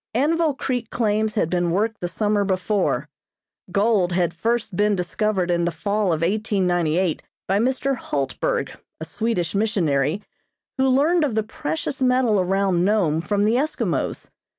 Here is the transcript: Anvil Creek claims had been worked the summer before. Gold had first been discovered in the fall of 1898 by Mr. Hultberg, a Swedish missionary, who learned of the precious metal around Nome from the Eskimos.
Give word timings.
Anvil 0.15 0.55
Creek 0.55 0.89
claims 0.89 1.35
had 1.35 1.47
been 1.47 1.69
worked 1.69 2.01
the 2.01 2.07
summer 2.07 2.43
before. 2.43 3.07
Gold 3.71 4.13
had 4.13 4.33
first 4.33 4.75
been 4.75 4.95
discovered 4.95 5.51
in 5.51 5.65
the 5.65 5.71
fall 5.71 6.05
of 6.05 6.21
1898 6.23 7.21
by 7.47 7.59
Mr. 7.59 7.95
Hultberg, 7.97 8.75
a 8.99 9.05
Swedish 9.05 9.53
missionary, 9.53 10.23
who 10.79 10.87
learned 10.89 11.23
of 11.23 11.35
the 11.35 11.43
precious 11.43 12.01
metal 12.01 12.39
around 12.39 12.83
Nome 12.83 13.21
from 13.21 13.43
the 13.43 13.57
Eskimos. 13.57 14.31